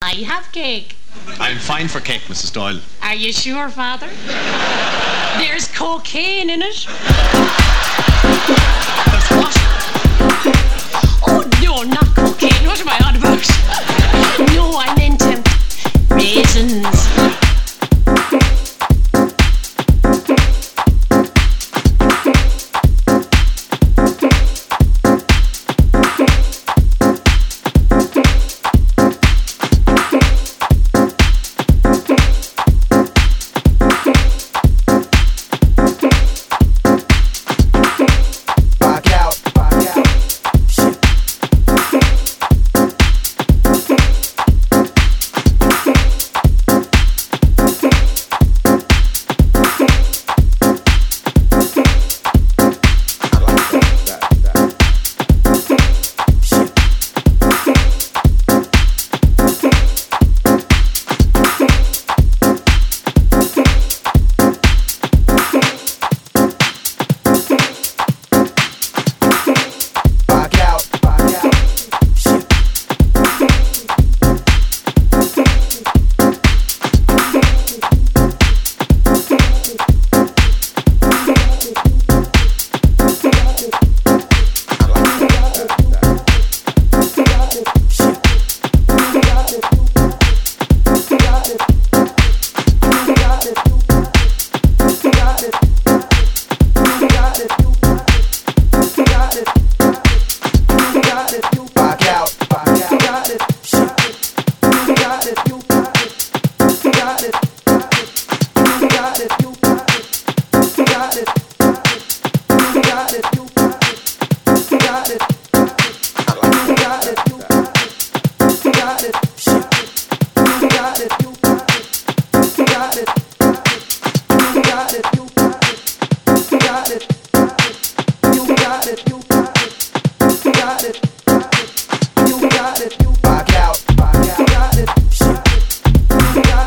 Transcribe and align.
I 0.00 0.22
have 0.22 0.52
cake. 0.52 0.94
I'm 1.40 1.58
fine 1.58 1.88
for 1.88 1.98
cake, 1.98 2.22
Mrs. 2.28 2.52
Doyle. 2.52 2.80
Are 3.02 3.16
you 3.16 3.32
sure, 3.32 3.68
Father? 3.68 4.06
There's 5.38 5.66
cocaine 5.66 6.50
in 6.50 6.62
it. 6.62 6.86
That's 9.04 9.30
what? 9.32 9.56
Oh, 11.26 11.50
no, 11.60 11.82
not 11.82 12.14
cocaine. 12.14 12.64
What 12.68 12.80
am 12.80 12.88
I 12.88 13.00
on 13.08 13.16
about? 13.16 13.44
No, 14.54 14.76
I 14.78 14.94
meant 14.96 15.20
um, 15.22 15.42
raisins. 16.16 17.17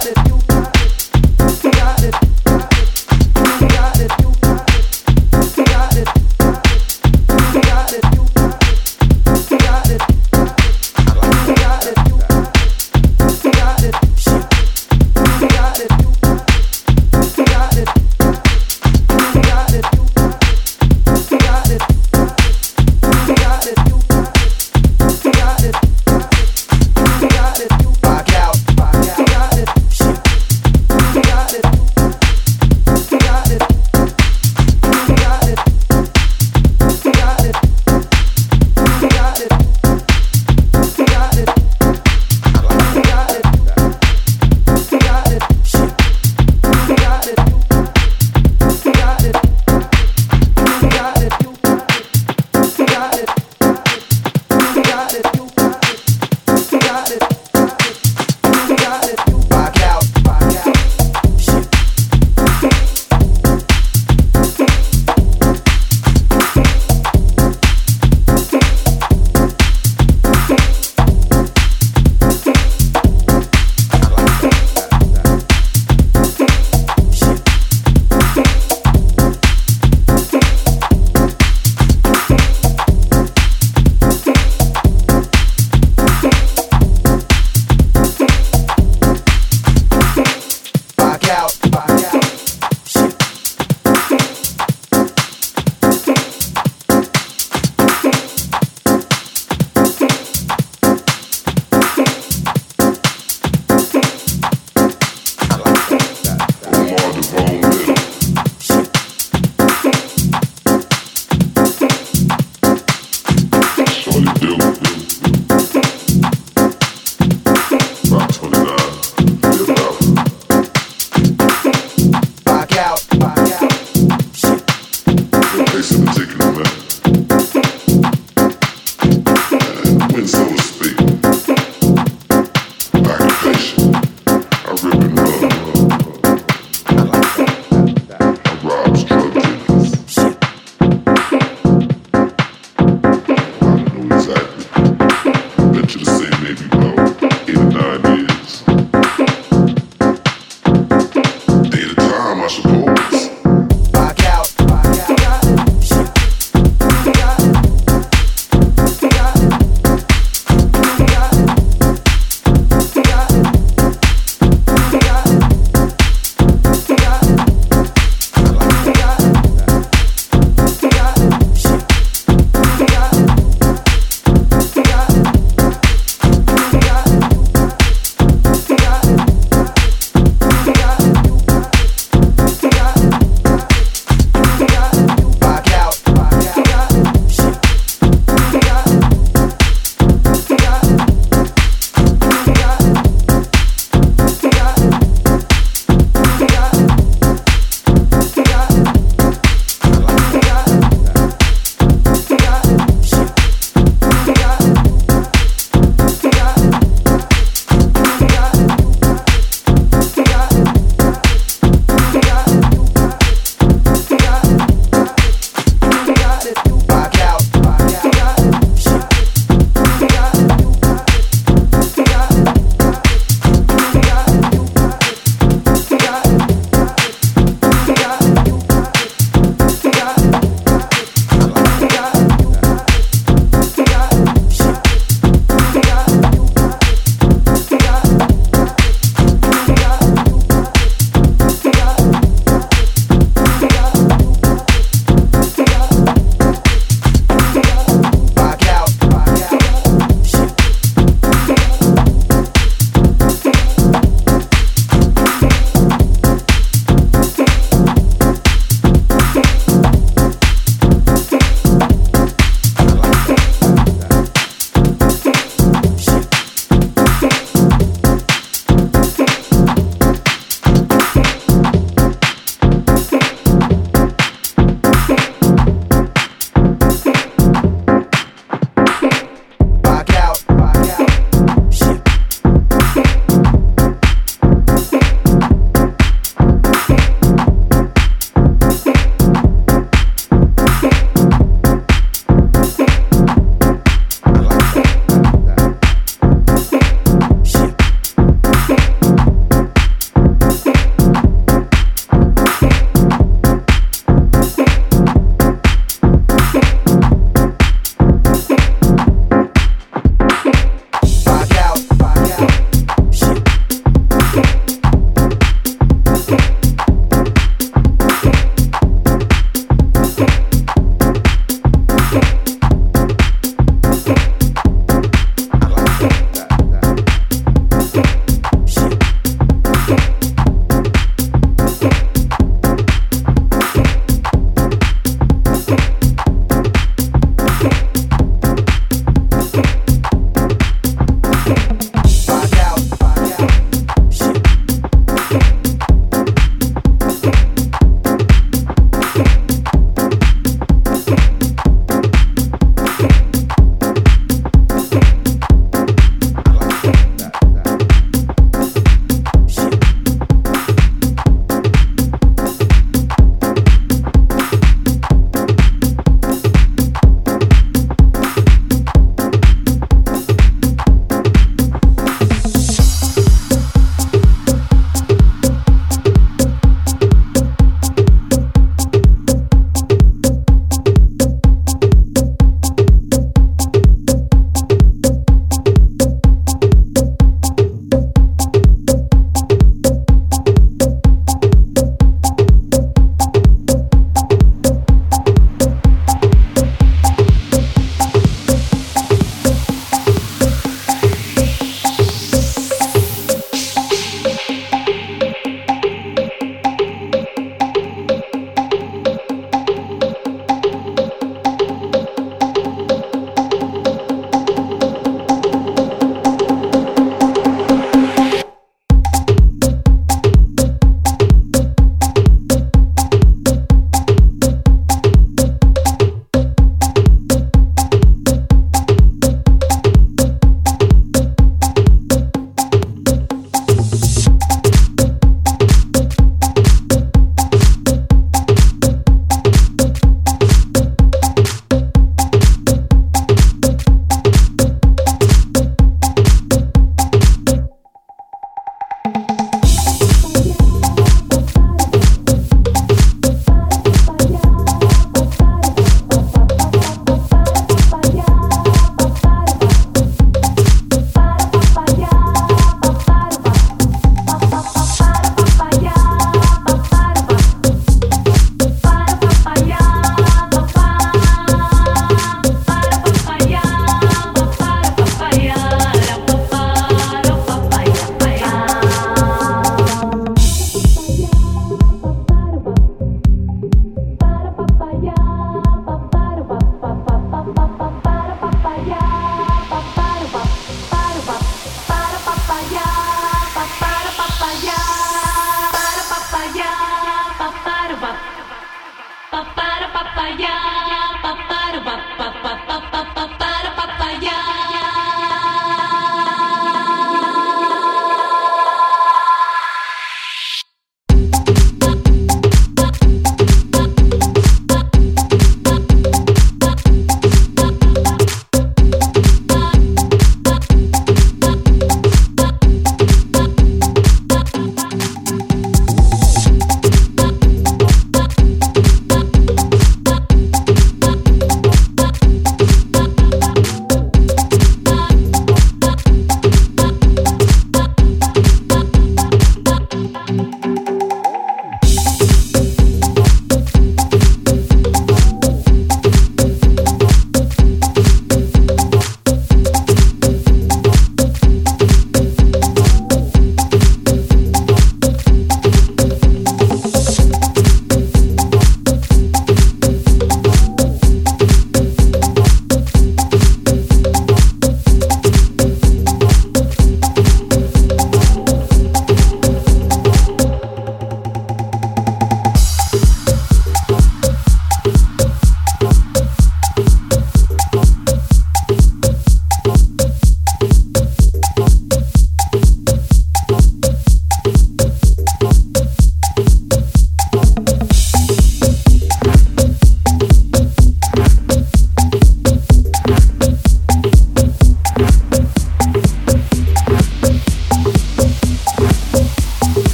gotta 0.00 0.30
do 0.30 0.39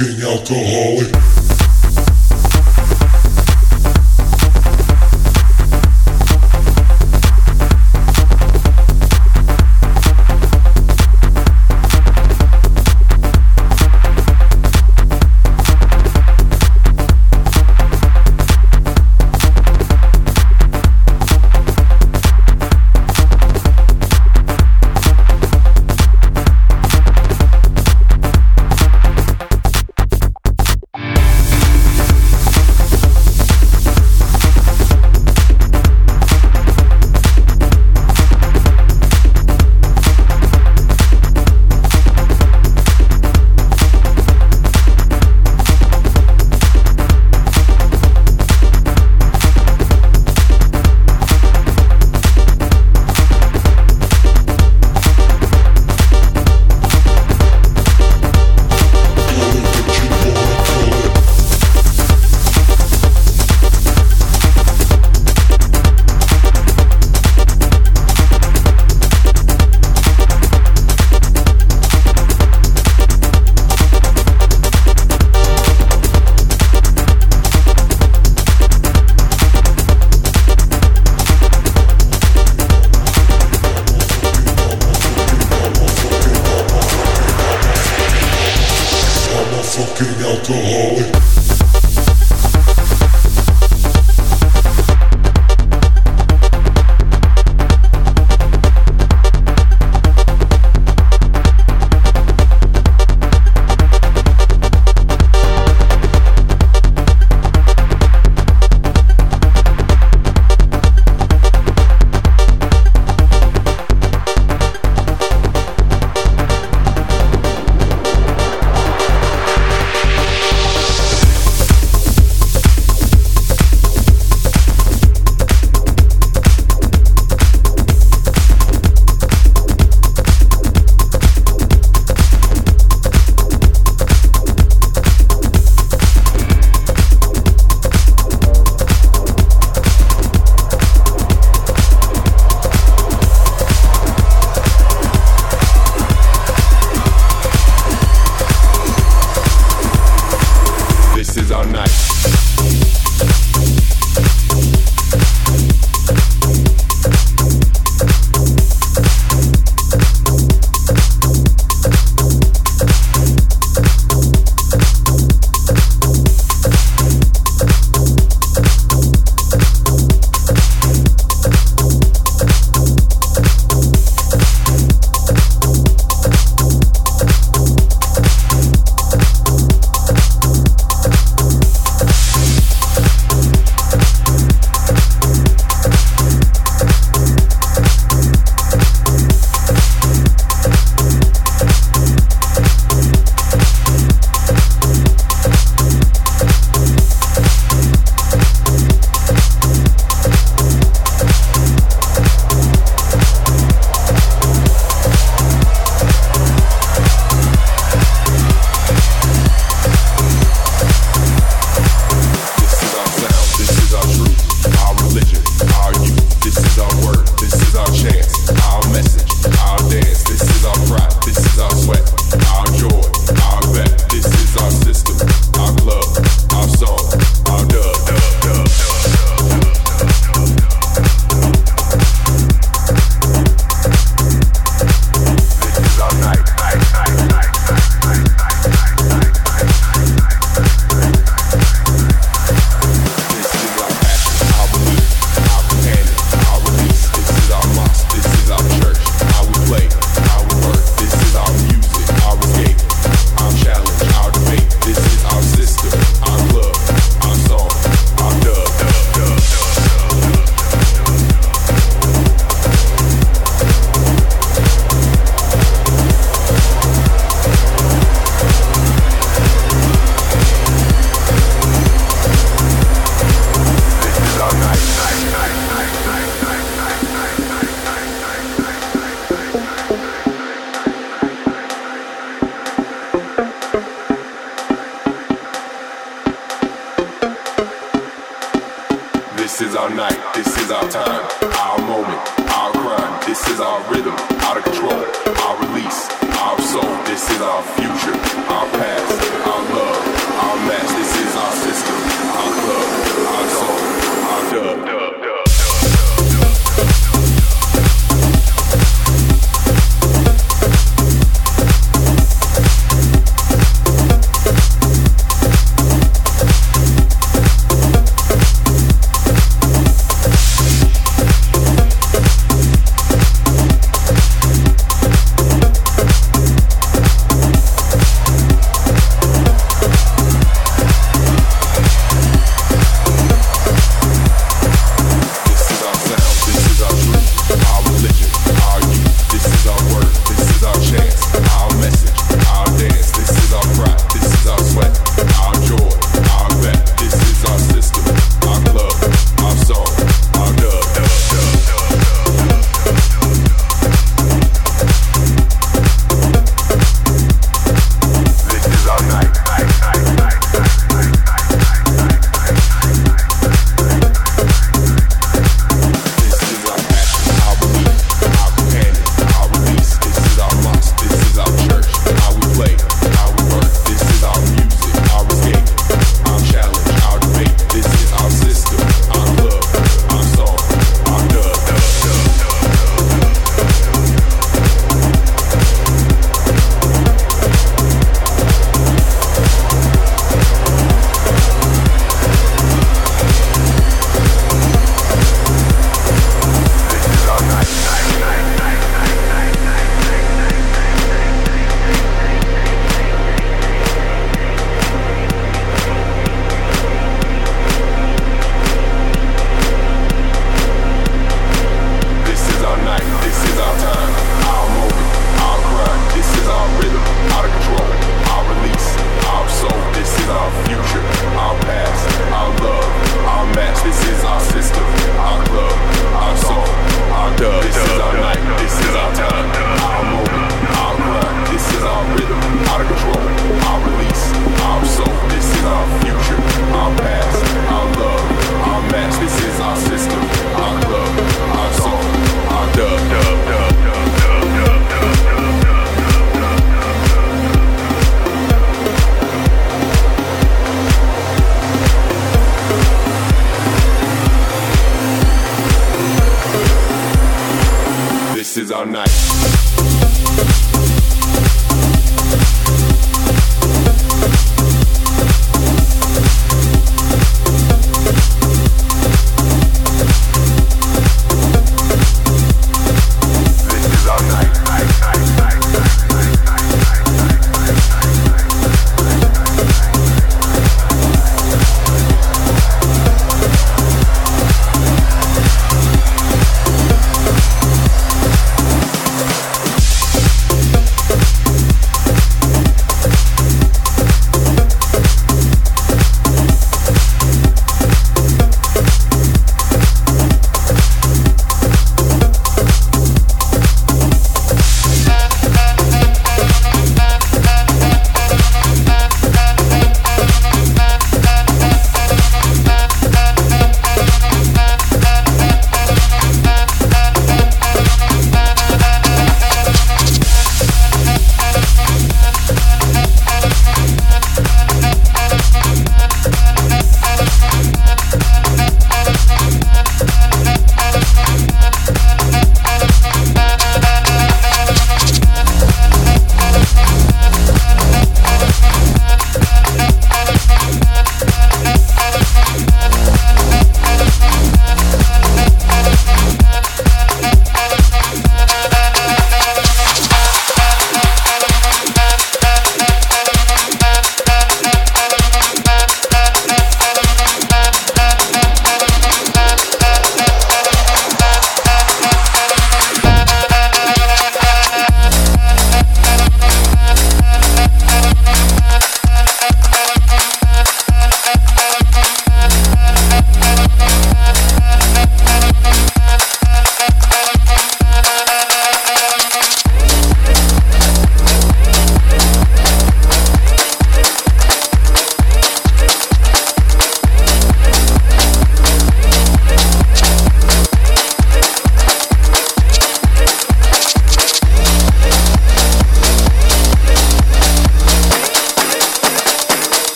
fucking 0.00 0.22
alcoholic. 0.22 1.19